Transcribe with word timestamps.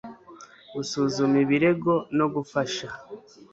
gusuzuma 0.73 1.37
ibirego 1.43 1.93
no 2.17 2.25
gufasha 2.33 2.87